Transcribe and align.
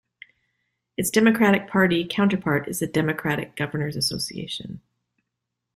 Its 0.97 1.11
Democratic 1.11 1.67
Party 1.67 2.03
counterpart 2.09 2.67
is 2.67 2.79
the 2.79 2.87
Democratic 2.87 3.55
Governors 3.55 3.95
Association. 3.95 4.81